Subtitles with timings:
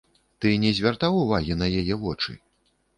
[0.45, 2.39] Ты не звяртаў увагі на яе вочы?